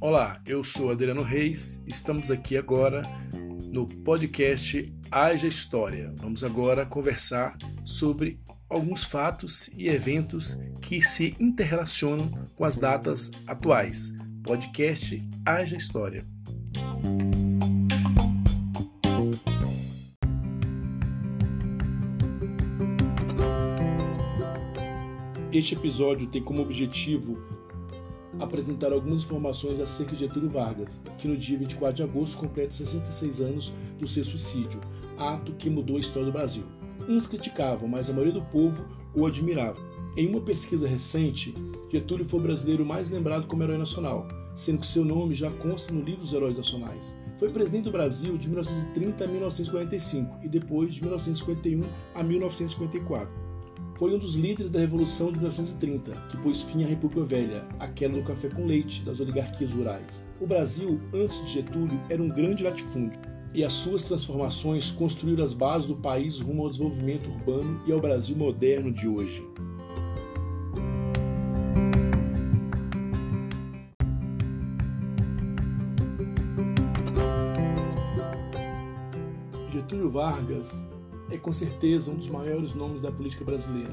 Olá, 0.00 0.40
eu 0.44 0.62
sou 0.62 0.90
Adriano 0.90 1.22
Reis, 1.22 1.82
estamos 1.86 2.30
aqui 2.30 2.56
agora 2.56 3.02
no 3.72 3.86
podcast 3.86 4.92
Haja 5.10 5.46
História. 5.46 6.12
Vamos 6.18 6.44
agora 6.44 6.84
conversar 6.84 7.56
sobre 7.84 8.38
alguns 8.68 9.04
fatos 9.04 9.68
e 9.68 9.88
eventos 9.88 10.58
que 10.82 11.00
se 11.00 11.34
interrelacionam 11.40 12.30
com 12.54 12.64
as 12.64 12.76
datas 12.76 13.30
atuais. 13.46 14.12
Podcast 14.42 15.22
Haja 15.46 15.76
História. 15.76 16.33
Este 25.54 25.76
episódio 25.76 26.26
tem 26.26 26.42
como 26.42 26.60
objetivo 26.60 27.38
apresentar 28.40 28.92
algumas 28.92 29.22
informações 29.22 29.78
acerca 29.78 30.16
de 30.16 30.26
Getúlio 30.26 30.50
Vargas, 30.50 31.00
que 31.16 31.28
no 31.28 31.36
dia 31.36 31.56
24 31.56 31.94
de 31.94 32.02
agosto 32.02 32.38
completa 32.38 32.72
66 32.72 33.40
anos 33.40 33.72
do 33.96 34.08
seu 34.08 34.24
suicídio, 34.24 34.80
ato 35.16 35.52
que 35.52 35.70
mudou 35.70 35.96
a 35.96 36.00
história 36.00 36.26
do 36.26 36.32
Brasil. 36.32 36.64
Uns 37.08 37.28
criticavam, 37.28 37.86
mas 37.86 38.10
a 38.10 38.12
maioria 38.12 38.32
do 38.32 38.42
povo 38.46 38.84
o 39.14 39.24
admirava. 39.26 39.80
Em 40.16 40.26
uma 40.26 40.40
pesquisa 40.40 40.88
recente, 40.88 41.54
Getúlio 41.88 42.24
foi 42.24 42.40
o 42.40 42.42
brasileiro 42.42 42.84
mais 42.84 43.08
lembrado 43.08 43.46
como 43.46 43.62
herói 43.62 43.78
nacional, 43.78 44.26
sendo 44.56 44.80
que 44.80 44.88
seu 44.88 45.04
nome 45.04 45.36
já 45.36 45.52
consta 45.52 45.92
no 45.92 46.02
livro 46.02 46.22
dos 46.22 46.32
heróis 46.32 46.56
nacionais. 46.56 47.14
Foi 47.38 47.48
presidente 47.48 47.84
do 47.84 47.92
Brasil 47.92 48.36
de 48.36 48.48
1930 48.48 49.22
a 49.22 49.28
1945 49.28 50.40
e 50.42 50.48
depois 50.48 50.92
de 50.92 51.00
1951 51.02 51.84
a 52.12 52.24
1954. 52.24 53.43
Foi 53.96 54.12
um 54.12 54.18
dos 54.18 54.34
líderes 54.34 54.72
da 54.72 54.80
Revolução 54.80 55.30
de 55.30 55.38
1930, 55.38 56.10
que 56.28 56.36
pôs 56.38 56.62
fim 56.62 56.82
à 56.82 56.86
República 56.86 57.24
Velha, 57.24 57.64
aquela 57.78 58.14
do 58.14 58.24
café 58.24 58.48
com 58.48 58.66
leite 58.66 59.02
das 59.02 59.20
oligarquias 59.20 59.72
rurais. 59.72 60.26
O 60.40 60.46
Brasil, 60.48 60.98
antes 61.14 61.38
de 61.44 61.52
Getúlio, 61.52 62.00
era 62.10 62.20
um 62.20 62.28
grande 62.28 62.64
latifúndio, 62.64 63.20
e 63.54 63.62
as 63.62 63.72
suas 63.72 64.02
transformações 64.02 64.90
construíram 64.90 65.44
as 65.44 65.54
bases 65.54 65.86
do 65.86 65.94
país 65.94 66.40
rumo 66.40 66.64
ao 66.64 66.70
desenvolvimento 66.70 67.30
urbano 67.30 67.80
e 67.86 67.92
ao 67.92 68.00
Brasil 68.00 68.36
moderno 68.36 68.90
de 68.90 69.06
hoje. 69.06 69.46
Getúlio 79.70 80.10
Vargas 80.10 80.84
é 81.34 81.38
com 81.38 81.52
certeza 81.52 82.12
um 82.12 82.14
dos 82.14 82.28
maiores 82.28 82.74
nomes 82.74 83.02
da 83.02 83.10
política 83.10 83.44
brasileira. 83.44 83.92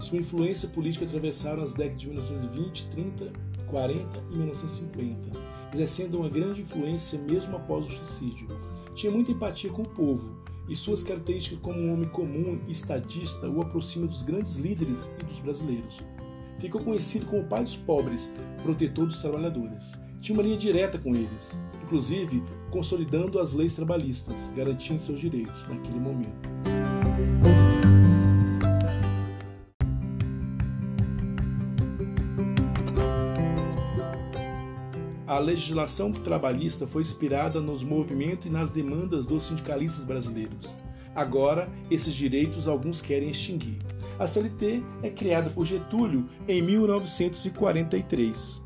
Sua 0.00 0.18
influência 0.18 0.70
política 0.70 1.04
atravessaram 1.04 1.62
as 1.62 1.74
décadas 1.74 2.00
de 2.00 2.06
1920, 2.06 2.88
30, 2.88 3.32
40 3.66 4.24
e 4.30 4.36
1950, 4.36 5.38
exercendo 5.74 6.18
uma 6.18 6.30
grande 6.30 6.62
influência 6.62 7.18
mesmo 7.18 7.56
após 7.56 7.86
o 7.86 7.90
suicídio. 7.90 8.48
Tinha 8.94 9.12
muita 9.12 9.32
empatia 9.32 9.70
com 9.70 9.82
o 9.82 9.88
povo, 9.88 10.42
e 10.66 10.76
suas 10.76 11.02
características 11.02 11.60
como 11.60 11.78
um 11.78 11.92
homem 11.92 12.08
comum 12.08 12.58
e 12.66 12.72
estadista 12.72 13.48
o 13.48 13.60
aproxima 13.60 14.06
dos 14.06 14.22
grandes 14.22 14.56
líderes 14.56 15.10
e 15.20 15.24
dos 15.24 15.38
brasileiros. 15.40 16.00
Ficou 16.58 16.82
conhecido 16.82 17.26
como 17.26 17.42
o 17.42 17.46
pai 17.46 17.64
dos 17.64 17.76
pobres, 17.76 18.32
protetor 18.62 19.06
dos 19.06 19.20
trabalhadores. 19.20 19.84
Tinha 20.20 20.36
uma 20.36 20.42
linha 20.42 20.58
direta 20.58 20.98
com 20.98 21.14
eles, 21.14 21.62
inclusive 21.88 22.44
consolidando 22.70 23.40
as 23.40 23.54
leis 23.54 23.74
trabalhistas, 23.74 24.52
garantindo 24.54 25.00
seus 25.00 25.18
direitos 25.18 25.66
naquele 25.66 25.98
momento. 25.98 26.50
A 35.26 35.38
legislação 35.38 36.12
trabalhista 36.12 36.86
foi 36.86 37.00
inspirada 37.00 37.58
nos 37.60 37.82
movimentos 37.82 38.44
e 38.46 38.50
nas 38.50 38.70
demandas 38.70 39.24
dos 39.24 39.46
sindicalistas 39.46 40.04
brasileiros. 40.04 40.76
Agora, 41.14 41.70
esses 41.90 42.14
direitos 42.14 42.68
alguns 42.68 43.00
querem 43.00 43.30
extinguir. 43.30 43.78
A 44.18 44.26
CLT 44.26 44.82
é 45.02 45.10
criada 45.10 45.48
por 45.48 45.64
Getúlio 45.64 46.28
em 46.46 46.60
1943. 46.60 48.62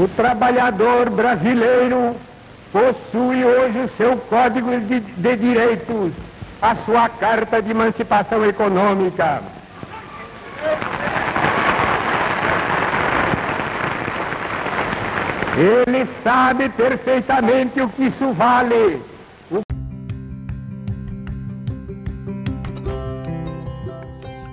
O 0.00 0.08
trabalhador 0.08 1.10
brasileiro 1.10 2.16
possui 2.72 3.44
hoje 3.44 3.80
o 3.80 3.90
seu 3.98 4.16
Código 4.16 4.80
de, 4.80 4.98
de 4.98 5.36
Direitos, 5.36 6.12
a 6.62 6.74
sua 6.86 7.06
Carta 7.10 7.60
de 7.60 7.72
Emancipação 7.72 8.42
Econômica. 8.46 9.42
Ele 15.58 16.08
sabe 16.24 16.70
perfeitamente 16.70 17.82
o 17.82 17.88
que 17.90 18.04
isso 18.04 18.32
vale. 18.32 19.02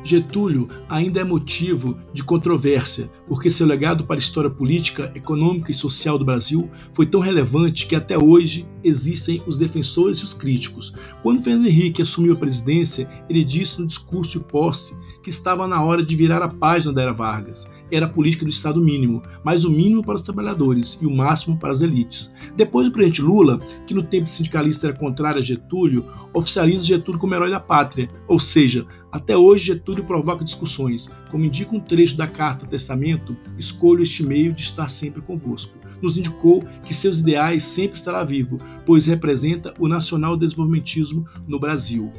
Getúlio 0.07 0.69
ainda 0.87 1.19
é 1.19 1.23
motivo 1.23 1.97
de 2.13 2.23
controvérsia, 2.23 3.11
porque 3.27 3.51
seu 3.51 3.67
legado 3.67 4.05
para 4.05 4.15
a 4.15 4.19
história 4.19 4.49
política, 4.49 5.11
econômica 5.13 5.71
e 5.71 5.75
social 5.75 6.17
do 6.17 6.23
Brasil 6.25 6.69
foi 6.93 7.05
tão 7.05 7.19
relevante 7.19 7.85
que 7.85 7.95
até 7.95 8.17
hoje 8.17 8.65
existem 8.87 9.41
os 9.45 9.57
defensores 9.57 10.19
e 10.19 10.23
os 10.23 10.33
críticos. 10.33 10.93
Quando 11.21 11.41
Fernando 11.41 11.67
Henrique 11.67 12.01
assumiu 12.01 12.33
a 12.33 12.37
presidência, 12.37 13.09
ele 13.29 13.43
disse 13.43 13.79
no 13.79 13.87
discurso 13.87 14.39
de 14.39 14.45
posse 14.45 14.95
que 15.23 15.29
estava 15.29 15.67
na 15.67 15.83
hora 15.83 16.03
de 16.03 16.15
virar 16.15 16.41
a 16.41 16.47
página 16.47 16.93
da 16.93 17.01
era 17.01 17.13
Vargas. 17.13 17.69
Era 17.89 18.05
a 18.05 18.09
política 18.09 18.43
do 18.43 18.51
Estado 18.51 18.81
mínimo, 18.81 19.23
mas 19.43 19.63
o 19.63 19.69
mínimo 19.69 20.03
para 20.03 20.15
os 20.15 20.21
trabalhadores 20.21 20.97
e 21.01 21.05
o 21.05 21.15
máximo 21.15 21.57
para 21.57 21.71
as 21.71 21.81
elites. 21.81 22.33
Depois 22.55 22.85
do 22.85 22.91
presidente 22.91 23.21
Lula, 23.21 23.59
que 23.85 23.93
no 23.93 24.03
tempo 24.03 24.29
sindicalista 24.29 24.87
era 24.87 24.97
contrário 24.97 25.39
a 25.39 25.43
Getúlio, 25.43 26.05
oficializa 26.33 26.83
Getúlio 26.83 27.19
como 27.19 27.33
herói 27.33 27.49
da 27.49 27.59
pátria, 27.59 28.09
ou 28.27 28.39
seja, 28.39 28.85
até 29.11 29.37
hoje 29.37 29.67
Getúlio 29.67 30.03
provoca 30.03 30.43
discussões. 30.43 31.09
Como 31.31 31.45
indica 31.45 31.75
um 31.75 31.79
trecho 31.79 32.17
da 32.17 32.27
Carta 32.27 32.65
Testamento, 32.65 33.35
escolho 33.57 34.03
este 34.03 34.23
meio 34.23 34.53
de 34.53 34.61
estar 34.61 34.89
sempre 34.89 35.21
convosco. 35.21 35.77
Nos 36.01 36.17
indicou 36.17 36.63
que 36.83 36.93
seus 36.93 37.19
ideais 37.19 37.63
sempre 37.63 37.97
estará 37.97 38.23
vivo, 38.23 38.59
pois 38.85 39.05
representa 39.05 39.73
o 39.79 39.87
nacional 39.87 40.37
desenvolvimentismo 40.37 41.25
no 41.47 41.59
Brasil. 41.59 42.11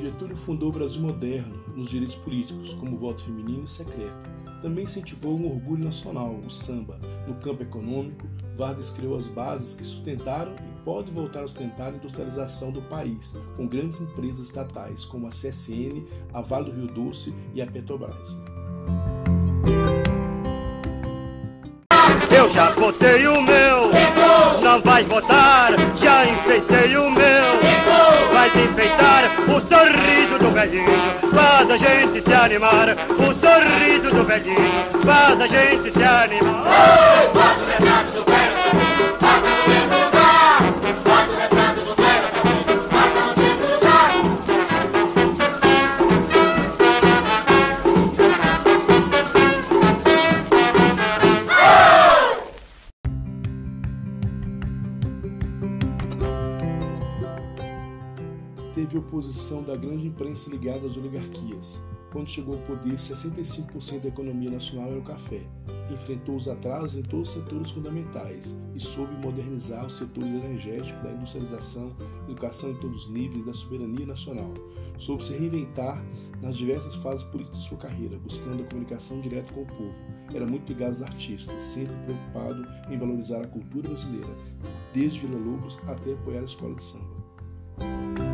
Getúlio 0.00 0.36
fundou 0.36 0.70
o 0.70 0.72
Brasil 0.72 1.02
moderno 1.02 1.54
nos 1.76 1.90
direitos 1.90 2.16
políticos, 2.16 2.72
como 2.74 2.96
voto 2.96 3.24
feminino 3.24 3.64
e 3.64 3.70
secreto. 3.70 4.30
Também 4.62 4.84
incentivou 4.84 5.36
um 5.36 5.52
orgulho 5.52 5.84
nacional, 5.84 6.34
o 6.34 6.50
samba. 6.50 6.98
No 7.28 7.34
campo 7.34 7.62
econômico, 7.62 8.26
Vargas 8.56 8.90
criou 8.90 9.16
as 9.16 9.28
bases 9.28 9.74
que 9.74 9.84
sustentaram 9.84 10.54
e 10.54 10.75
pode 10.86 11.10
voltar 11.10 11.42
a 11.42 11.48
sustentar 11.48 11.88
a 11.88 11.96
industrialização 11.96 12.70
do 12.70 12.80
país, 12.80 13.36
com 13.56 13.66
grandes 13.66 14.00
empresas 14.00 14.46
estatais 14.46 15.04
como 15.04 15.26
a 15.26 15.30
CSN, 15.30 16.06
a 16.32 16.40
Vale 16.40 16.70
do 16.70 16.80
Rio 16.80 16.86
Doce 16.86 17.34
e 17.52 17.60
a 17.60 17.66
Petrobras. 17.66 18.38
Eu 22.30 22.48
já 22.50 22.70
votei 22.70 23.26
o 23.26 23.42
meu, 23.42 23.90
não 24.62 24.80
vai 24.80 25.02
votar, 25.02 25.72
já 25.98 26.24
enfeitei 26.24 26.96
o 26.96 27.10
meu 27.10 27.66
faz 28.46 28.54
enfeitar 28.54 29.24
o 29.48 29.60
sorriso 29.60 30.38
do 30.38 30.50
velhinho, 30.52 30.86
faz 31.34 31.70
a 31.70 31.76
gente 31.76 32.22
se 32.22 32.32
animar. 32.32 32.88
O 33.10 33.34
sorriso 33.34 34.10
do 34.10 34.24
velhinho 34.24 34.56
faz 35.04 35.40
a 35.40 35.46
gente 35.46 35.90
se 35.90 36.02
animar. 36.02 36.66
Oi, 36.66 38.35
da 59.66 59.76
grande 59.76 60.06
imprensa 60.06 60.48
ligada 60.48 60.86
às 60.86 60.96
oligarquias. 60.96 61.80
Quando 62.12 62.30
chegou 62.30 62.54
ao 62.54 62.60
poder, 62.62 62.94
65% 62.94 64.00
da 64.00 64.08
economia 64.08 64.50
nacional 64.50 64.90
era 64.90 64.98
o 64.98 65.02
café. 65.02 65.42
enfrentou 65.92 66.36
os 66.36 66.48
atrasos 66.48 66.98
em 66.98 67.02
todos 67.02 67.28
os 67.28 67.34
setores 67.34 67.70
fundamentais 67.70 68.56
e 68.74 68.80
soube 68.80 69.14
modernizar 69.14 69.86
os 69.86 69.96
setores 69.96 70.28
energéticos, 70.28 71.02
da 71.02 71.12
industrialização, 71.12 71.94
educação 72.28 72.70
em 72.70 72.76
todos 72.76 73.04
os 73.04 73.10
níveis, 73.12 73.44
da 73.44 73.52
soberania 73.52 74.06
nacional. 74.06 74.52
Soube 74.98 75.24
se 75.24 75.36
reinventar 75.36 76.02
nas 76.42 76.56
diversas 76.56 76.94
fases 76.96 77.24
políticas 77.26 77.60
de 77.60 77.68
sua 77.68 77.78
carreira, 77.78 78.18
buscando 78.18 78.62
a 78.62 78.66
comunicação 78.66 79.20
direta 79.20 79.52
com 79.52 79.62
o 79.62 79.66
povo. 79.66 79.94
Era 80.34 80.46
muito 80.46 80.68
ligado 80.68 80.90
aos 80.90 81.02
artistas, 81.02 81.64
sempre 81.64 81.94
preocupado 82.04 82.66
em 82.90 82.98
valorizar 82.98 83.42
a 83.42 83.46
cultura 83.46 83.88
brasileira, 83.88 84.34
desde 84.92 85.20
Vila 85.20 85.38
Lobos 85.38 85.78
até 85.86 86.14
apoiar 86.14 86.40
a 86.40 86.44
escola 86.44 86.74
de 86.74 86.82
samba. 86.82 88.25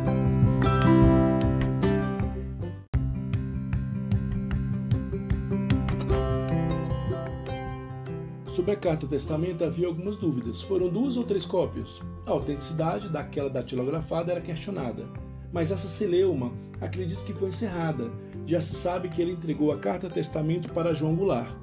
Sobre 8.53 8.71
a 8.71 8.75
carta 8.75 9.07
testamento 9.07 9.63
havia 9.63 9.87
algumas 9.87 10.15
dúvidas. 10.15 10.61
Foram 10.61 10.87
duas 10.87 11.17
ou 11.17 11.23
três 11.23 11.43
cópias? 11.43 11.99
A 12.23 12.29
autenticidade 12.29 13.09
daquela 13.09 13.49
datilografada 13.49 14.31
era 14.31 14.41
questionada. 14.41 15.09
Mas 15.51 15.71
essa 15.71 15.87
celeuma, 15.87 16.53
acredito 16.79 17.25
que 17.25 17.33
foi 17.33 17.49
encerrada. 17.49 18.11
Já 18.45 18.61
se 18.61 18.75
sabe 18.75 19.09
que 19.09 19.19
ele 19.19 19.31
entregou 19.31 19.71
a 19.71 19.79
carta 19.79 20.07
testamento 20.07 20.69
para 20.69 20.93
João 20.93 21.15
Goulart, 21.15 21.57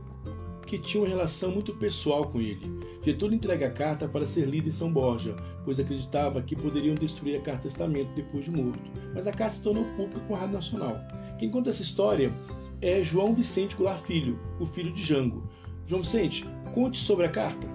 que 0.66 0.78
tinha 0.78 1.04
uma 1.04 1.08
relação 1.08 1.52
muito 1.52 1.72
pessoal 1.74 2.26
com 2.26 2.40
ele. 2.40 2.80
Getúlio 3.04 3.36
entrega 3.36 3.68
a 3.68 3.70
carta 3.70 4.08
para 4.08 4.26
ser 4.26 4.46
lida 4.46 4.68
em 4.68 4.72
São 4.72 4.92
Borja, 4.92 5.36
pois 5.64 5.78
acreditava 5.78 6.42
que 6.42 6.56
poderiam 6.56 6.96
destruir 6.96 7.38
a 7.38 7.40
carta 7.40 7.68
testamento 7.68 8.12
depois 8.16 8.46
de 8.46 8.50
morto. 8.50 8.90
Mas 9.14 9.28
a 9.28 9.32
carta 9.32 9.54
se 9.54 9.62
tornou 9.62 9.84
pública 9.96 10.18
com 10.26 10.34
a 10.34 10.38
Rádio 10.38 10.54
Nacional. 10.54 10.98
Quem 11.38 11.50
conta 11.50 11.70
essa 11.70 11.84
história 11.84 12.34
é 12.82 13.00
João 13.00 13.32
Vicente 13.32 13.76
Goulart 13.76 14.02
Filho, 14.02 14.40
o 14.58 14.66
filho 14.66 14.92
de 14.92 15.04
Jango. 15.04 15.48
João 15.90 16.02
Vicente, 16.02 16.46
Conte 16.72 16.98
sobre 16.98 17.26
a 17.26 17.28
carta. 17.28 17.66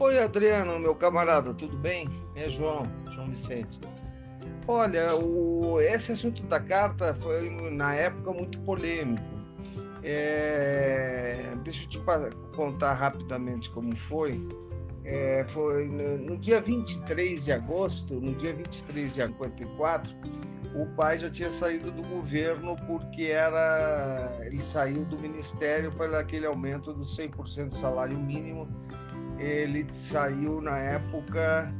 Oi, 0.00 0.18
Adriano, 0.18 0.78
meu 0.78 0.94
camarada, 0.94 1.52
tudo 1.52 1.76
bem? 1.76 2.08
É 2.34 2.48
João, 2.48 2.84
João 3.12 3.28
Vicente. 3.28 3.80
Olha, 4.66 5.14
o, 5.14 5.80
esse 5.80 6.12
assunto 6.12 6.44
da 6.44 6.60
carta 6.60 7.14
foi, 7.14 7.50
na 7.70 7.94
época, 7.94 8.32
muito 8.32 8.58
polêmico. 8.60 9.22
É, 10.02 11.54
deixa 11.62 11.84
eu 11.84 11.88
te 11.90 12.00
contar 12.54 12.94
rapidamente 12.94 13.68
como 13.70 13.94
foi. 13.94 14.40
É, 15.10 15.42
foi 15.48 15.88
no, 15.88 16.18
no, 16.18 16.36
dia 16.36 16.60
23 16.60 17.46
de 17.46 17.52
agosto, 17.52 18.20
no 18.20 18.34
dia 18.34 18.52
23 18.52 19.14
de 19.14 19.22
54, 19.22 20.14
o 20.74 20.84
pai 20.94 21.18
já 21.18 21.30
tinha 21.30 21.50
saído 21.50 21.90
do 21.90 22.02
governo 22.02 22.76
porque 22.86 23.22
era 23.24 24.38
ele 24.44 24.60
saiu 24.60 25.06
do 25.06 25.18
ministério 25.18 25.90
pelo 25.92 26.14
aquele 26.14 26.44
aumento 26.44 26.92
do 26.92 27.04
100% 27.04 27.64
do 27.64 27.72
salário 27.72 28.18
mínimo. 28.18 28.68
Ele 29.38 29.86
saiu 29.94 30.60
na 30.60 30.76
época 30.78 31.72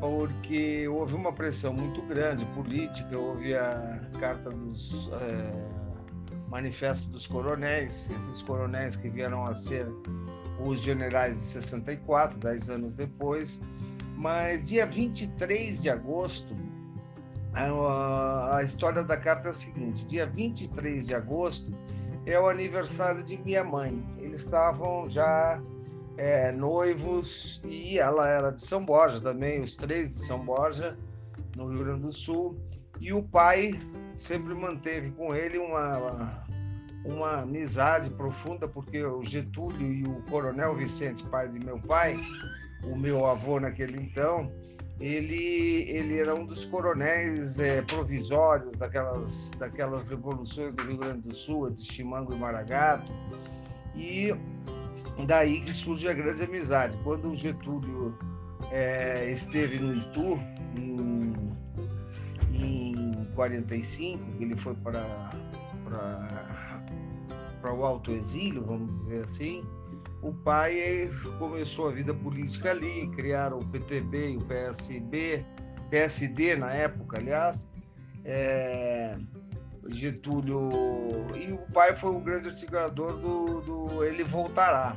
porque 0.00 0.88
houve 0.88 1.14
uma 1.14 1.34
pressão 1.34 1.74
muito 1.74 2.00
grande 2.00 2.46
política, 2.46 3.18
houve 3.18 3.54
a 3.54 4.00
carta 4.18 4.50
dos 4.50 5.10
é, 5.12 6.48
manifesto 6.48 7.10
dos 7.10 7.26
coronéis, 7.26 8.10
esses 8.10 8.40
coronéis 8.40 8.96
que 8.96 9.10
vieram 9.10 9.44
a 9.44 9.52
ser 9.52 9.86
os 10.64 10.80
generais 10.80 11.34
de 11.34 11.40
64, 11.42 12.38
dez 12.38 12.68
anos 12.68 12.96
depois. 12.96 13.60
Mas 14.16 14.68
dia 14.68 14.86
23 14.86 15.82
de 15.82 15.88
agosto, 15.88 16.54
a, 17.54 18.56
a 18.56 18.62
história 18.62 19.02
da 19.02 19.16
carta 19.16 19.48
é 19.48 19.50
a 19.50 19.54
seguinte: 19.54 20.06
dia 20.06 20.26
23 20.26 21.06
de 21.06 21.14
agosto 21.14 21.72
é 22.26 22.38
o 22.38 22.48
aniversário 22.48 23.22
de 23.22 23.38
minha 23.38 23.64
mãe. 23.64 24.04
Eles 24.18 24.44
estavam 24.44 25.08
já 25.08 25.60
é, 26.16 26.52
noivos 26.52 27.62
e 27.64 27.98
ela 27.98 28.28
era 28.28 28.50
de 28.50 28.60
São 28.60 28.84
Borja 28.84 29.20
também, 29.20 29.60
os 29.60 29.76
três 29.76 30.08
de 30.10 30.26
São 30.26 30.44
Borja, 30.44 30.98
no 31.56 31.68
Rio 31.68 31.84
Grande 31.84 32.02
do 32.02 32.12
Sul. 32.12 32.56
E 33.00 33.12
o 33.14 33.22
pai 33.22 33.80
sempre 33.98 34.54
manteve 34.54 35.10
com 35.12 35.34
ele 35.34 35.56
uma, 35.56 35.96
uma 35.96 36.44
amizade 37.40 38.10
profunda, 38.10 38.68
porque 38.68 39.02
o 39.04 39.22
Getúlio 39.22 39.92
e 39.92 40.04
o 40.04 40.22
Coronel 40.22 40.74
Vicente, 40.76 41.22
pai 41.24 41.48
de 41.48 41.58
meu 41.58 41.78
pai, 41.78 42.18
o 42.84 42.96
meu 42.96 43.26
avô 43.26 43.58
naquele 43.58 43.98
então, 43.98 44.52
ele, 45.00 45.88
ele 45.88 46.18
era 46.18 46.34
um 46.34 46.44
dos 46.44 46.66
coronéis 46.66 47.58
é, 47.58 47.80
provisórios 47.82 48.76
daquelas, 48.78 49.52
daquelas 49.58 50.02
revoluções 50.02 50.74
do 50.74 50.82
Rio 50.82 50.98
Grande 50.98 51.28
do 51.28 51.34
Sul, 51.34 51.70
de 51.70 51.82
Chimango 51.82 52.34
e 52.34 52.38
Maragato, 52.38 53.10
e 53.94 54.34
daí 55.26 55.60
que 55.62 55.72
surge 55.72 56.06
a 56.06 56.12
grande 56.12 56.44
amizade. 56.44 56.98
Quando 56.98 57.30
o 57.30 57.34
Getúlio 57.34 58.18
é, 58.70 59.30
esteve 59.30 59.78
no 59.78 59.94
Itu, 59.94 60.38
em, 60.78 61.34
em 62.52 63.24
45, 63.34 64.22
ele 64.38 64.56
foi 64.56 64.74
para 64.74 65.30
o 67.62 67.84
alto 67.84 68.12
exílio, 68.12 68.64
vamos 68.64 68.96
dizer 68.96 69.24
assim, 69.24 69.64
o 70.22 70.32
pai 70.32 71.10
começou 71.38 71.88
a 71.88 71.92
vida 71.92 72.14
política 72.14 72.70
ali, 72.70 73.08
criaram 73.08 73.58
o 73.58 73.66
PTB 73.66 74.32
e 74.32 74.36
o 74.36 74.44
PSB, 74.44 75.44
PSD 75.90 76.56
na 76.56 76.72
época, 76.72 77.18
aliás, 77.18 77.70
é, 78.24 79.16
Getúlio 79.88 80.70
e 81.34 81.52
o 81.52 81.58
pai 81.72 81.96
foi 81.96 82.10
o 82.10 82.20
grande 82.20 82.48
articulador 82.48 83.16
do, 83.16 83.60
do 83.60 84.04
ele 84.04 84.24
voltará. 84.24 84.94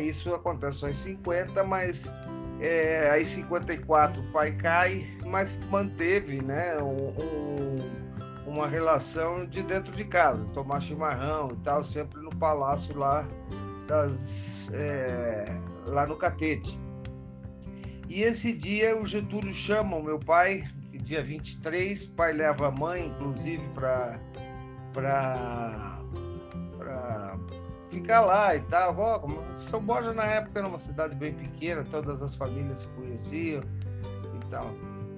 isso 0.00 0.34
acontece 0.34 0.78
só 0.78 0.88
em 0.88 0.92
50, 0.92 1.64
mas 1.64 2.14
é, 2.60 3.10
aí 3.10 3.24
54 3.24 4.20
o 4.20 4.32
pai 4.32 4.52
cai, 4.52 5.06
mas 5.26 5.62
manteve, 5.70 6.42
né, 6.42 6.76
um, 6.78 7.08
um 7.08 8.03
uma 8.54 8.68
relação 8.68 9.44
de 9.46 9.62
dentro 9.62 9.92
de 9.92 10.04
casa, 10.04 10.48
tomar 10.52 10.80
chimarrão 10.80 11.50
e 11.52 11.56
tal, 11.56 11.82
sempre 11.82 12.20
no 12.20 12.30
palácio 12.36 12.96
lá 12.96 13.26
das 13.88 14.70
é, 14.72 15.52
lá 15.86 16.06
no 16.06 16.16
Catete. 16.16 16.78
E 18.08 18.22
esse 18.22 18.54
dia 18.54 18.96
o 18.96 19.04
Getúlio 19.04 19.52
chama 19.52 19.96
o 19.96 20.02
meu 20.02 20.20
pai, 20.20 20.64
dia 21.02 21.22
23, 21.22 22.06
pai 22.06 22.32
leva 22.32 22.68
a 22.68 22.70
mãe, 22.70 23.06
inclusive, 23.08 23.66
para 23.74 24.20
para 24.92 25.98
ficar 27.90 28.20
lá 28.20 28.54
e 28.54 28.60
tal. 28.60 28.94
São 29.58 29.82
Borja 29.82 30.12
na 30.12 30.24
época 30.24 30.60
era 30.60 30.68
uma 30.68 30.78
cidade 30.78 31.16
bem 31.16 31.34
pequena, 31.34 31.84
todas 31.84 32.22
as 32.22 32.34
famílias 32.36 32.78
se 32.78 32.88
conheciam 32.88 33.62
e 34.34 34.50
tal. 34.50 34.72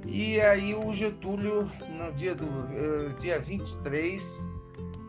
E 0.06 0.40
aí 0.40 0.74
o 0.74 0.92
Getúlio, 0.92 1.70
no 1.90 2.12
dia 2.12 2.34
do 2.34 2.46
uh, 2.46 3.08
dia 3.18 3.40
23, 3.40 4.52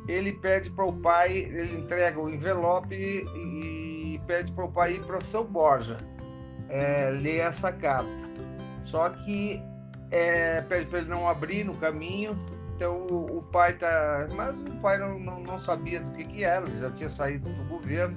ele 0.07 0.33
pede 0.33 0.69
para 0.71 0.85
o 0.85 0.93
pai, 0.93 1.37
ele 1.37 1.77
entrega 1.77 2.19
o 2.19 2.29
envelope 2.29 2.95
e, 2.95 4.15
e 4.15 4.21
pede 4.25 4.51
para 4.51 4.65
o 4.65 4.71
pai 4.71 4.93
ir 4.93 5.05
para 5.05 5.21
São 5.21 5.45
Borja 5.45 5.99
é, 6.69 7.09
ler 7.11 7.39
essa 7.39 7.71
carta. 7.71 8.27
Só 8.81 9.09
que 9.09 9.61
é, 10.11 10.61
pede 10.61 10.85
para 10.87 10.99
ele 10.99 11.09
não 11.09 11.27
abrir 11.27 11.63
no 11.63 11.75
caminho. 11.75 12.37
Então 12.75 13.07
o, 13.07 13.39
o 13.39 13.43
pai 13.43 13.73
tá, 13.73 14.27
mas 14.35 14.61
o 14.61 14.75
pai 14.81 14.97
não, 14.97 15.19
não, 15.19 15.41
não, 15.41 15.57
sabia 15.57 15.99
do 15.99 16.11
que 16.11 16.23
que 16.25 16.43
era, 16.43 16.65
ele 16.65 16.77
já 16.77 16.89
tinha 16.89 17.09
saído 17.09 17.49
do 17.49 17.63
governo, 17.65 18.15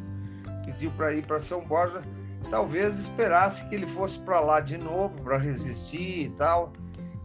pediu 0.65 0.91
para 0.93 1.15
ir 1.15 1.25
para 1.25 1.41
São 1.41 1.65
Borja 1.65 2.03
talvez 2.51 2.99
esperasse 2.99 3.69
que 3.69 3.75
ele 3.75 3.87
fosse 3.87 4.19
para 4.21 4.41
lá 4.41 4.61
de 4.61 4.77
novo 4.77 5.21
para 5.23 5.39
resistir 5.39 6.27
e 6.27 6.31
tal, 6.31 6.73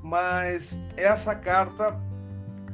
mas 0.04 0.80
essa 0.96 1.36
carta 1.36 2.00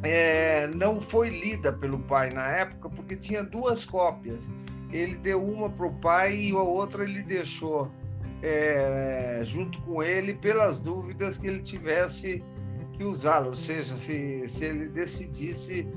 é, 0.03 0.67
não 0.67 1.01
foi 1.01 1.29
lida 1.29 1.71
pelo 1.71 1.99
pai 1.99 2.29
na 2.29 2.45
época 2.47 2.89
porque 2.89 3.15
tinha 3.15 3.43
duas 3.43 3.85
cópias. 3.85 4.49
Ele 4.91 5.15
deu 5.15 5.41
uma 5.43 5.69
para 5.69 5.87
o 5.87 5.93
pai 5.93 6.35
e 6.35 6.51
a 6.51 6.59
outra 6.59 7.03
ele 7.03 7.23
deixou 7.23 7.89
é, 8.41 9.41
junto 9.43 9.81
com 9.83 10.03
ele 10.03 10.33
pelas 10.33 10.79
dúvidas 10.79 11.37
que 11.37 11.47
ele 11.47 11.61
tivesse 11.61 12.43
que 12.91 13.03
usá-la, 13.03 13.47
ou 13.47 13.55
seja, 13.55 13.95
se, 13.95 14.45
se 14.47 14.65
ele 14.65 14.89
decidisse 14.89 15.87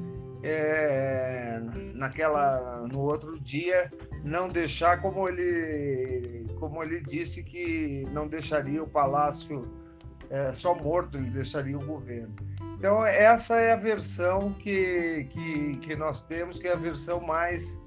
é, 0.45 1.61
naquela 1.95 2.87
no 2.87 3.01
outro 3.01 3.41
dia 3.41 3.91
não 4.23 4.49
deixar 4.49 5.01
como 5.01 5.29
ele 5.29 6.44
como 6.65 6.83
ele 6.83 7.03
disse 7.03 7.45
que 7.45 8.07
não 8.11 8.27
deixaria 8.27 8.83
o 8.83 8.89
palácio 8.89 9.71
é, 10.31 10.51
só 10.51 10.75
morto 10.75 11.19
ele 11.19 11.29
deixaria 11.29 11.77
o 11.77 11.85
governo. 11.85 12.35
Então 12.79 13.05
essa 13.05 13.57
é 13.57 13.73
a 13.73 13.77
versão 13.77 14.53
que, 14.55 15.27
que, 15.31 15.77
que 15.77 15.97
nós 15.97 16.23
temos 16.23 16.59
que 16.59 16.67
é 16.67 16.73
a 16.73 16.77
versão 16.77 17.21
mais 17.21 17.85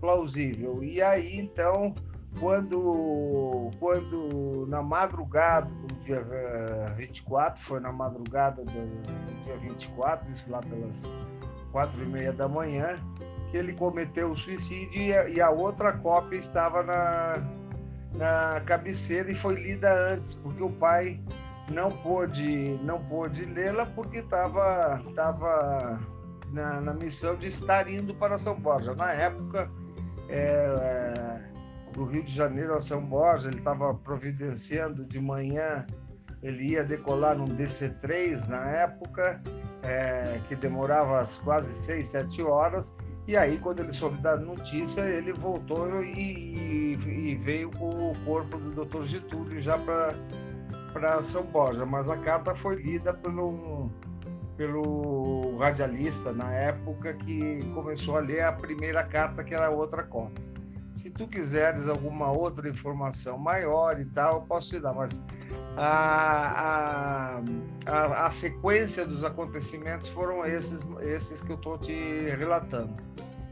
plausível. 0.00 0.82
E 0.82 1.02
aí 1.02 1.36
então 1.36 1.94
quando, 2.38 3.70
quando 3.80 4.64
na 4.68 4.80
madrugada 4.80 5.68
do 5.74 5.88
dia 5.96 6.24
24, 6.96 7.60
foi 7.60 7.80
na 7.80 7.90
madrugada 7.90 8.64
do, 8.64 8.72
do 8.72 9.44
dia 9.44 9.56
24, 9.58 10.30
isso 10.30 10.50
lá 10.50 10.60
pelas 10.60 11.08
quatro 11.72 12.00
e 12.00 12.06
meia 12.06 12.32
da 12.32 12.48
manhã, 12.48 13.00
que 13.50 13.56
ele 13.56 13.72
cometeu 13.72 14.30
o 14.30 14.36
suicídio 14.36 15.02
e 15.02 15.12
a, 15.12 15.28
e 15.28 15.40
a 15.40 15.50
outra 15.50 15.92
cópia 15.92 16.36
estava 16.36 16.84
na, 16.84 17.59
na 18.14 18.60
cabeceira 18.66 19.30
e 19.30 19.34
foi 19.34 19.54
lida 19.54 19.92
antes, 20.12 20.34
porque 20.34 20.62
o 20.62 20.70
pai 20.70 21.20
não 21.70 21.90
pôde, 21.90 22.78
não 22.82 23.02
pôde 23.04 23.44
lê-la 23.44 23.86
porque 23.86 24.18
estava 24.18 25.00
tava 25.14 26.00
na, 26.52 26.80
na, 26.80 26.94
missão 26.94 27.36
de 27.36 27.46
estar 27.46 27.88
indo 27.88 28.14
para 28.14 28.36
São 28.36 28.58
Borja. 28.58 28.94
Na 28.94 29.12
época, 29.12 29.70
é, 30.28 31.40
do 31.92 32.04
Rio 32.04 32.22
de 32.22 32.34
Janeiro 32.34 32.74
a 32.74 32.80
São 32.80 33.04
Borja, 33.04 33.48
ele 33.48 33.58
estava 33.58 33.94
providenciando 33.94 35.04
de 35.04 35.20
manhã, 35.20 35.86
ele 36.42 36.70
ia 36.70 36.84
decolar 36.84 37.36
num 37.36 37.48
DC-3 37.48 38.48
na 38.48 38.64
época, 38.70 39.40
é, 39.82 40.40
que 40.48 40.56
demorava 40.56 41.22
quase 41.44 41.72
seis, 41.72 42.08
sete 42.08 42.42
horas, 42.42 42.94
e 43.26 43.36
aí 43.36 43.58
quando 43.58 43.80
ele 43.80 43.92
soube 43.92 44.20
da 44.20 44.36
notícia, 44.36 45.02
ele 45.02 45.32
voltou 45.32 46.02
e, 46.02 46.89
e, 46.89 46.89
e 47.08 47.34
veio 47.34 47.70
com 47.70 48.10
o 48.10 48.24
corpo 48.24 48.58
do 48.58 48.84
Dr. 48.84 49.04
Getúlio 49.04 49.58
já 49.58 49.78
para 50.92 51.22
São 51.22 51.44
Borja, 51.44 51.86
mas 51.86 52.08
a 52.08 52.16
carta 52.16 52.54
foi 52.54 52.76
lida 52.76 53.14
pelo, 53.14 53.90
pelo 54.56 55.56
radialista 55.58 56.32
na 56.32 56.52
época 56.52 57.14
que 57.14 57.64
começou 57.74 58.16
a 58.16 58.20
ler 58.20 58.42
a 58.42 58.52
primeira 58.52 59.02
carta, 59.04 59.42
que 59.42 59.54
era 59.54 59.70
outra 59.70 60.02
cópia. 60.02 60.50
Se 60.92 61.12
tu 61.12 61.28
quiseres 61.28 61.88
alguma 61.88 62.32
outra 62.32 62.68
informação 62.68 63.38
maior 63.38 64.00
e 64.00 64.04
tal, 64.06 64.36
eu 64.36 64.42
posso 64.42 64.70
te 64.70 64.80
dar, 64.80 64.92
mas 64.92 65.20
a, 65.76 67.36
a, 67.36 67.42
a, 67.86 68.26
a 68.26 68.30
sequência 68.30 69.06
dos 69.06 69.22
acontecimentos 69.22 70.08
foram 70.08 70.44
esses, 70.44 70.86
esses 71.00 71.42
que 71.42 71.52
eu 71.52 71.56
estou 71.56 71.78
te 71.78 71.94
relatando. 72.36 72.94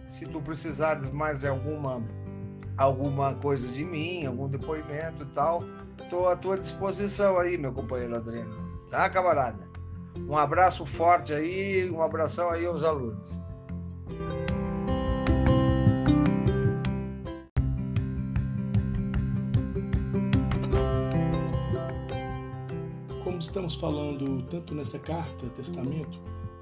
Se 0.07 0.27
tu 0.27 0.41
precisares 0.41 1.11
mais 1.11 1.41
de 1.41 1.49
alguma, 1.49 2.03
alguma 2.79 3.35
coisa 3.35 3.69
de 3.69 3.85
mim, 3.85 4.25
algum 4.25 4.49
depoimento 4.49 5.25
e 5.25 5.27
tal, 5.27 5.65
estou 6.01 6.29
à 6.29 6.37
tua 6.37 6.57
disposição 6.57 7.39
aí, 7.39 7.59
meu 7.59 7.73
companheiro 7.73 8.15
Adriano. 8.15 8.57
Tá, 8.89 9.11
camarada? 9.11 9.69
Um 10.27 10.37
abraço 10.37 10.87
forte 10.87 11.33
aí, 11.35 11.91
um 11.91 12.01
abração 12.01 12.49
aí 12.51 12.65
aos 12.65 12.85
alunos. 12.85 13.39
estamos 23.39 23.77
falando 23.77 24.43
tanto 24.51 24.75
nessa 24.75 24.99
carta, 24.99 25.47
testamento, 25.51 26.21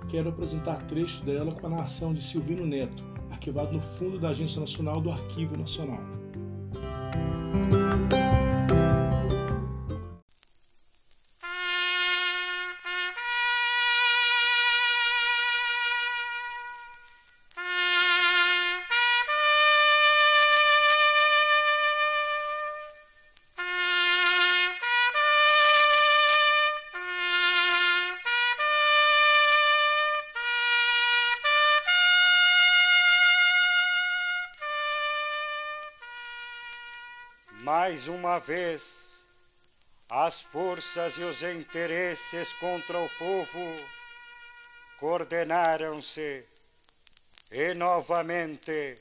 quero 0.09 0.29
apresentar 0.29 0.77
trechos 0.87 1.21
dela 1.21 1.53
com 1.53 1.67
a 1.67 1.71
narração 1.71 2.15
de 2.15 2.25
Silvino 2.25 2.65
Neto, 2.65 3.05
arquivado 3.37 3.73
no 3.73 3.81
fundo 3.81 4.19
da 4.19 4.31
Agência 4.31 4.61
Nacional 4.61 5.01
do 5.01 5.11
Arquivo 5.11 5.57
Nacional. 5.57 6.01
Mais 37.67 38.07
uma 38.07 38.39
vez, 38.39 39.25
as 40.09 40.41
forças 40.41 41.19
e 41.19 41.23
os 41.23 41.43
interesses 41.43 42.53
contra 42.53 42.97
o 42.97 43.09
povo 43.19 43.77
coordenaram-se 45.01 46.45
e 47.51 47.75
novamente 47.75 48.97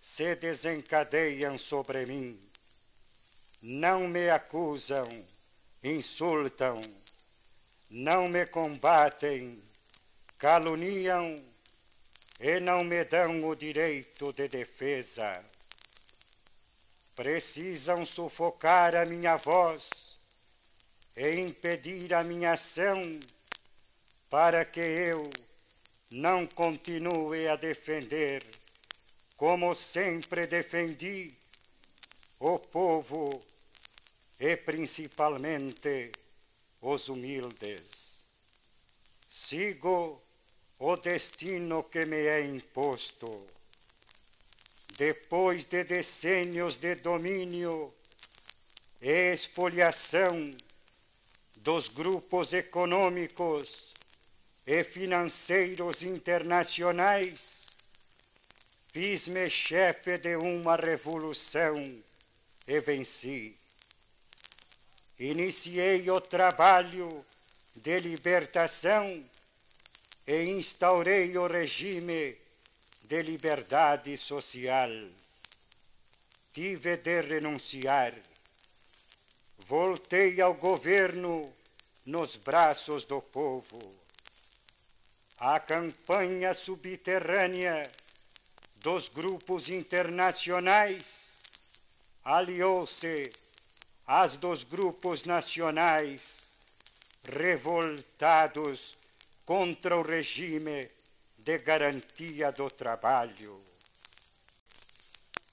se 0.00 0.36
desencadeiam 0.36 1.58
sobre 1.58 2.06
mim. 2.06 2.38
Não 3.60 4.06
me 4.06 4.30
acusam, 4.30 5.08
insultam, 5.82 6.80
não 7.90 8.28
me 8.28 8.46
combatem, 8.46 9.60
caluniam 10.38 11.44
e 12.38 12.60
não 12.60 12.84
me 12.84 13.02
dão 13.06 13.44
o 13.44 13.56
direito 13.56 14.32
de 14.32 14.46
defesa 14.46 15.44
precisam 17.14 18.04
sufocar 18.04 18.94
a 18.94 19.04
minha 19.04 19.36
voz 19.36 20.18
e 21.16 21.40
impedir 21.40 22.12
a 22.12 22.24
minha 22.24 22.52
ação 22.52 23.20
para 24.28 24.64
que 24.64 24.80
eu 24.80 25.30
não 26.10 26.46
continue 26.46 27.48
a 27.48 27.56
defender, 27.56 28.44
como 29.36 29.74
sempre 29.74 30.46
defendi, 30.46 31.32
o 32.40 32.58
povo 32.58 33.42
e 34.38 34.56
principalmente 34.56 36.12
os 36.80 37.08
humildes. 37.08 38.24
Sigo 39.28 40.20
o 40.78 40.96
destino 40.96 41.84
que 41.84 42.04
me 42.04 42.26
é 42.26 42.44
imposto 42.44 43.46
depois 44.96 45.64
de 45.64 45.82
decênios 45.84 46.76
de 46.76 46.94
domínio 46.94 47.92
e 49.02 49.32
expoliação 49.32 50.54
dos 51.56 51.88
grupos 51.88 52.52
econômicos 52.52 53.92
e 54.66 54.84
financeiros 54.84 56.02
internacionais, 56.02 57.66
fiz-me 58.92 59.50
chefe 59.50 60.18
de 60.18 60.36
uma 60.36 60.76
revolução 60.76 62.02
e 62.66 62.80
venci. 62.80 63.56
Iniciei 65.18 66.08
o 66.08 66.20
trabalho 66.20 67.24
de 67.74 67.98
libertação 67.98 69.24
e 70.26 70.44
instaurei 70.44 71.36
o 71.36 71.46
regime 71.46 72.43
de 73.04 73.22
liberdade 73.22 74.16
social. 74.16 74.90
Tive 76.52 76.96
de 76.96 77.20
renunciar. 77.20 78.14
Voltei 79.66 80.40
ao 80.40 80.54
governo 80.54 81.52
nos 82.06 82.36
braços 82.36 83.04
do 83.04 83.20
povo. 83.20 83.78
A 85.38 85.60
campanha 85.60 86.54
subterrânea 86.54 87.90
dos 88.76 89.08
grupos 89.08 89.68
internacionais 89.68 91.38
aliou-se 92.24 93.30
às 94.06 94.36
dos 94.36 94.64
grupos 94.64 95.24
nacionais 95.24 96.48
revoltados 97.24 98.96
contra 99.44 99.96
o 99.96 100.02
regime 100.02 100.88
de 101.44 101.58
garantia 101.58 102.50
do 102.50 102.70
trabalho. 102.70 103.62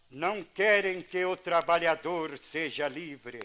Não 0.10 0.42
querem 0.42 1.02
que 1.02 1.26
o 1.26 1.36
trabalhador 1.36 2.38
seja 2.38 2.88
livre. 2.88 3.42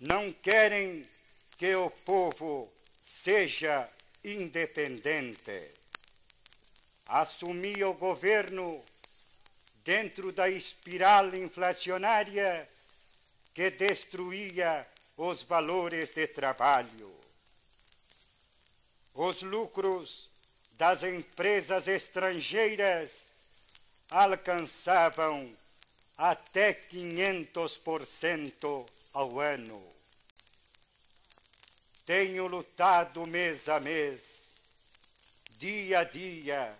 Não 0.00 0.32
querem 0.32 1.04
que 1.58 1.74
o 1.74 1.90
povo 1.90 2.72
seja 3.04 3.86
independente. 4.24 5.70
Assumi 7.06 7.84
o 7.84 7.92
governo 7.92 8.82
dentro 9.84 10.32
da 10.32 10.48
espiral 10.48 11.34
inflacionária 11.34 12.66
que 13.52 13.70
destruía 13.70 14.88
os 15.18 15.42
valores 15.42 16.14
de 16.14 16.26
trabalho. 16.28 17.14
Os 19.12 19.42
lucros 19.42 20.29
das 20.80 21.02
empresas 21.02 21.86
estrangeiras 21.88 23.32
alcançavam 24.10 25.54
até 26.16 26.72
500% 26.72 28.88
ao 29.12 29.38
ano. 29.38 29.86
Tenho 32.06 32.46
lutado 32.46 33.26
mês 33.26 33.68
a 33.68 33.78
mês, 33.78 34.52
dia 35.58 35.98
a 35.98 36.04
dia, 36.04 36.74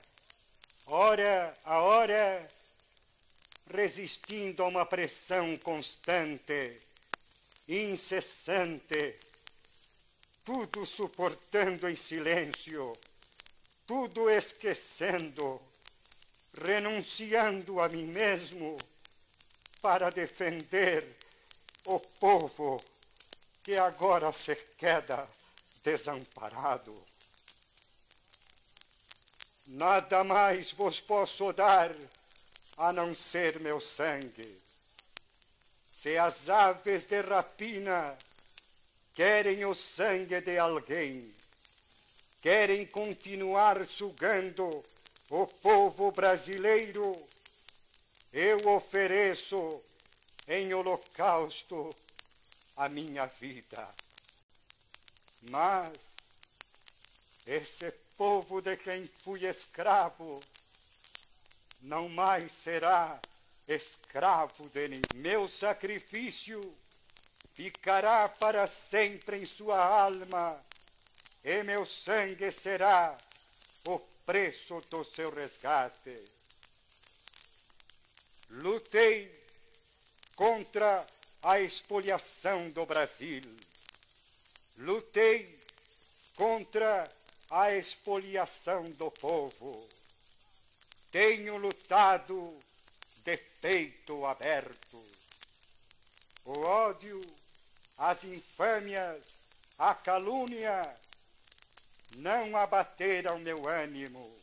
hora 0.86 1.54
a 1.62 1.82
hora, 1.82 2.48
resistindo 3.70 4.62
a 4.62 4.68
uma 4.68 4.86
pressão 4.86 5.58
constante, 5.58 6.80
incessante, 7.68 9.14
tudo 10.42 10.86
suportando 10.86 11.86
em 11.86 11.94
silêncio, 11.94 12.96
tudo 13.90 14.30
esquecendo, 14.30 15.60
renunciando 16.56 17.80
a 17.80 17.88
mim 17.88 18.04
mesmo 18.04 18.78
para 19.82 20.10
defender 20.10 21.04
o 21.86 21.98
povo 21.98 22.80
que 23.64 23.76
agora 23.76 24.30
se 24.30 24.54
queda 24.78 25.28
desamparado. 25.82 27.04
Nada 29.66 30.22
mais 30.22 30.70
vos 30.70 31.00
posso 31.00 31.52
dar 31.52 31.90
a 32.76 32.92
não 32.92 33.12
ser 33.12 33.58
meu 33.58 33.80
sangue. 33.80 34.56
Se 35.92 36.16
as 36.16 36.48
aves 36.48 37.06
de 37.06 37.20
rapina 37.22 38.16
querem 39.14 39.64
o 39.64 39.74
sangue 39.74 40.40
de 40.40 40.58
alguém, 40.58 41.39
querem 42.40 42.86
continuar 42.86 43.84
sugando 43.84 44.84
o 45.28 45.46
povo 45.46 46.10
brasileiro, 46.10 47.14
eu 48.32 48.68
ofereço 48.68 49.82
em 50.48 50.72
holocausto 50.74 51.94
a 52.76 52.88
minha 52.88 53.26
vida. 53.26 53.88
Mas 55.42 55.92
esse 57.46 57.90
povo 58.16 58.60
de 58.60 58.76
quem 58.76 59.08
fui 59.22 59.46
escravo 59.46 60.40
não 61.80 62.08
mais 62.08 62.52
será 62.52 63.20
escravo 63.66 64.68
de 64.70 64.88
ninguém. 64.88 65.02
Meu 65.14 65.48
sacrifício 65.48 66.76
ficará 67.54 68.28
para 68.28 68.66
sempre 68.66 69.38
em 69.38 69.44
sua 69.44 69.78
alma, 69.78 70.60
e 71.42 71.62
meu 71.62 71.86
sangue 71.86 72.50
será 72.52 73.16
o 73.86 73.98
preço 74.26 74.80
do 74.90 75.04
seu 75.04 75.32
resgate. 75.32 76.22
Lutei 78.50 79.32
contra 80.36 81.06
a 81.42 81.60
expoliação 81.60 82.70
do 82.70 82.84
Brasil. 82.84 83.42
Lutei 84.76 85.58
contra 86.36 87.10
a 87.50 87.74
expoliação 87.74 88.84
do 88.90 89.10
povo 89.10 89.88
tenho 91.10 91.56
lutado 91.56 92.56
de 93.24 93.36
peito 93.60 94.24
aberto. 94.24 95.04
O 96.44 96.60
ódio, 96.60 97.20
as 97.98 98.24
infâmias, 98.24 99.40
a 99.78 99.94
calúnia 99.94 100.96
não 102.16 102.56
abateram 102.56 103.38
meu 103.38 103.68
ânimo. 103.68 104.38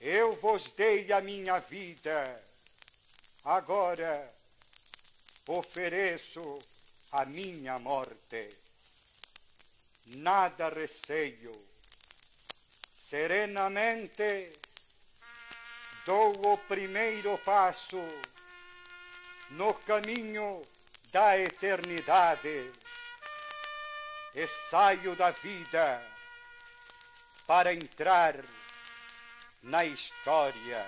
Eu 0.00 0.34
vos 0.36 0.70
dei 0.70 1.12
a 1.12 1.20
minha 1.20 1.58
vida, 1.60 2.42
agora 3.44 4.34
ofereço 5.46 6.58
a 7.12 7.24
minha 7.24 7.78
morte. 7.78 8.56
Nada 10.06 10.68
receio, 10.68 11.52
serenamente 12.96 14.52
dou 16.04 16.52
o 16.52 16.58
primeiro 16.58 17.38
passo 17.38 18.00
no 19.50 19.72
caminho 19.74 20.66
da 21.12 21.38
eternidade 21.38 22.72
e 24.34 24.48
saio 24.48 25.14
da 25.14 25.30
vida 25.30 26.11
para 27.54 27.74
entrar 27.74 28.36
na 29.62 29.84
história. 29.84 30.86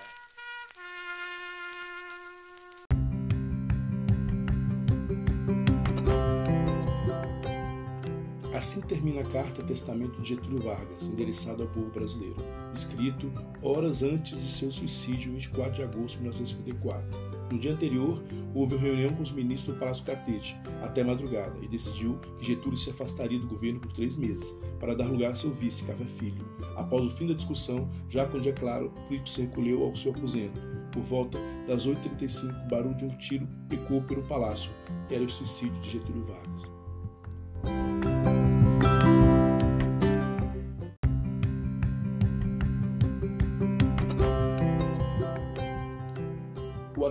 Assim 8.54 8.80
termina 8.80 9.20
a 9.20 9.30
carta 9.30 9.62
Testamento 9.62 10.22
de 10.22 10.30
Getúlio 10.30 10.62
Vargas, 10.62 11.02
endereçado 11.02 11.64
ao 11.64 11.68
povo 11.68 11.90
brasileiro, 11.90 12.38
escrito 12.74 13.30
horas 13.60 14.02
antes 14.02 14.40
de 14.40 14.50
seu 14.50 14.72
suicídio, 14.72 15.34
24 15.34 15.74
de 15.74 15.82
agosto 15.82 16.16
de 16.16 16.22
1954. 16.22 17.33
No 17.54 17.60
dia 17.60 17.72
anterior, 17.72 18.20
houve 18.52 18.76
reunião 18.76 19.14
com 19.14 19.22
os 19.22 19.30
ministros 19.30 19.76
do 19.76 19.78
Palácio 19.78 20.04
Catete, 20.04 20.56
até 20.82 21.04
madrugada, 21.04 21.56
e 21.62 21.68
decidiu 21.68 22.18
que 22.40 22.46
Getúlio 22.46 22.76
se 22.76 22.90
afastaria 22.90 23.38
do 23.38 23.46
governo 23.46 23.78
por 23.78 23.92
três 23.92 24.16
meses, 24.16 24.60
para 24.80 24.92
dar 24.92 25.06
lugar 25.06 25.30
a 25.30 25.34
seu 25.36 25.52
vice, 25.52 25.84
Café 25.84 26.04
Filho. 26.04 26.44
Após 26.74 27.04
o 27.04 27.10
fim 27.10 27.28
da 27.28 27.34
discussão, 27.34 27.88
já 28.10 28.26
quando 28.26 28.42
dia 28.42 28.52
claro, 28.52 28.86
o 28.86 28.90
político 29.06 29.28
se 29.28 29.42
recolheu 29.42 29.84
ao 29.84 29.94
seu 29.94 30.10
aposento. 30.10 30.60
Por 30.90 31.04
volta 31.04 31.38
das 31.68 31.86
8h35, 31.86 32.66
o 32.66 32.68
barulho 32.68 32.96
de 32.96 33.04
um 33.04 33.16
tiro 33.18 33.46
ecoou 33.70 34.02
pelo 34.02 34.24
palácio. 34.24 34.72
Era 35.08 35.22
o 35.22 35.30
suicídio 35.30 35.80
de 35.80 35.92
Getúlio 35.92 36.24
Vargas. 36.24 36.72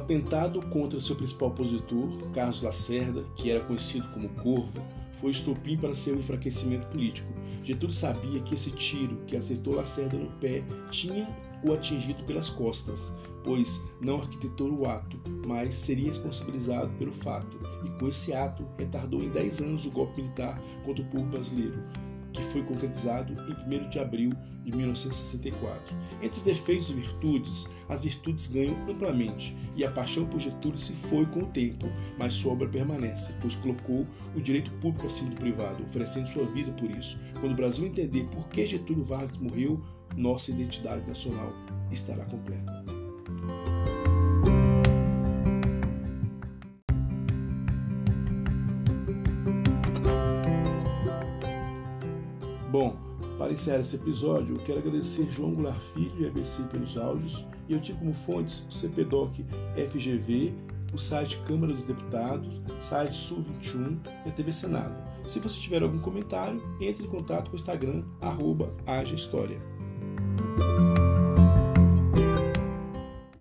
Atentado 0.03 0.61
contra 0.67 0.99
seu 0.99 1.15
principal 1.15 1.49
opositor, 1.49 2.09
Carlos 2.33 2.61
Lacerda, 2.61 3.23
que 3.35 3.49
era 3.49 3.61
conhecido 3.61 4.07
como 4.09 4.29
Corvo, 4.29 4.85
foi 5.13 5.31
estopim 5.31 5.77
para 5.77 5.95
seu 5.95 6.15
enfraquecimento 6.15 6.85
político. 6.87 7.31
Getúlio 7.63 7.95
sabia 7.95 8.41
que 8.41 8.55
esse 8.55 8.69
tiro 8.71 9.15
que 9.25 9.37
acertou 9.37 9.75
Lacerda 9.75 10.17
no 10.17 10.29
pé 10.39 10.61
tinha 10.91 11.27
o 11.63 11.71
atingido 11.71 12.21
pelas 12.25 12.49
costas, 12.49 13.13
pois 13.43 13.81
não 14.01 14.19
arquitetou 14.19 14.69
o 14.69 14.85
ato, 14.85 15.17
mas 15.47 15.73
seria 15.73 16.09
responsabilizado 16.09 16.91
pelo 16.97 17.13
fato, 17.13 17.57
e 17.85 17.89
com 17.99 18.09
esse 18.09 18.33
ato 18.33 18.65
retardou 18.77 19.23
em 19.23 19.29
10 19.29 19.61
anos 19.61 19.85
o 19.85 19.91
golpe 19.91 20.21
militar 20.21 20.61
contra 20.83 21.03
o 21.03 21.07
povo 21.07 21.25
brasileiro, 21.27 21.81
que 22.33 22.43
foi 22.43 22.61
concretizado 22.63 23.33
em 23.33 23.85
1 23.85 23.89
de 23.89 23.99
abril 23.99 24.31
de 24.63 24.71
1964. 24.71 25.95
Entre 26.21 26.37
os 26.37 26.43
defeitos 26.43 26.89
e 26.89 26.93
virtudes, 26.93 27.69
as 27.89 28.03
virtudes 28.03 28.47
ganham 28.47 28.75
amplamente, 28.89 29.55
e 29.75 29.83
a 29.83 29.91
paixão 29.91 30.25
por 30.25 30.39
Getúlio 30.39 30.77
se 30.77 30.93
foi 30.93 31.25
com 31.25 31.41
o 31.41 31.47
tempo, 31.47 31.87
mas 32.17 32.35
sua 32.35 32.53
obra 32.53 32.67
permanece, 32.67 33.33
pois 33.41 33.55
colocou 33.55 34.05
o 34.35 34.41
direito 34.41 34.71
público 34.79 35.07
acima 35.07 35.31
do 35.31 35.35
privado, 35.35 35.83
oferecendo 35.83 36.29
sua 36.29 36.45
vida 36.45 36.71
por 36.73 36.89
isso. 36.89 37.19
Quando 37.39 37.53
o 37.53 37.57
Brasil 37.57 37.85
entender 37.85 38.23
por 38.25 38.47
que 38.49 38.65
Getúlio 38.65 39.03
Vargas 39.03 39.37
morreu, 39.37 39.81
nossa 40.15 40.51
identidade 40.51 41.07
nacional 41.07 41.51
estará 41.91 42.25
completa. 42.25 42.83
Bom, 52.71 53.02
para 53.53 53.61
encerrar 53.61 53.79
esse 53.79 53.95
episódio, 53.95 54.57
quero 54.65 54.79
agradecer 54.79 55.29
João 55.29 55.53
Goulart 55.53 55.79
Filho 55.93 56.11
e 56.19 56.25
ABC 56.25 56.63
pelos 56.63 56.97
áudios 56.97 57.45
e 57.69 57.73
eu 57.73 57.79
tive 57.79 57.99
como 57.99 58.13
fontes 58.13 58.65
o 58.67 58.71
CPDOC 58.71 59.45
FGV, 59.91 60.53
o 60.91 60.97
site 60.97 61.37
Câmara 61.45 61.71
dos 61.71 61.85
Deputados, 61.85 62.61
site 62.79 63.15
Sul 63.15 63.43
21 63.43 63.99
e 64.25 64.29
a 64.29 64.31
TV 64.31 64.51
Senado. 64.53 64.95
Se 65.27 65.39
você 65.39 65.59
tiver 65.59 65.83
algum 65.83 65.99
comentário, 65.99 66.61
entre 66.81 67.05
em 67.05 67.07
contato 67.07 67.49
com 67.49 67.55
o 67.55 67.59
Instagram, 67.59 68.03
arroba 68.21 68.73
História. 69.13 69.61